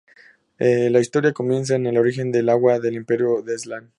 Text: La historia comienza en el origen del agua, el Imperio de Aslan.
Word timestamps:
La 0.57 0.99
historia 0.99 1.31
comienza 1.31 1.75
en 1.75 1.85
el 1.85 1.95
origen 1.95 2.31
del 2.31 2.49
agua, 2.49 2.73
el 2.77 2.91
Imperio 2.95 3.43
de 3.43 3.53
Aslan. 3.53 3.89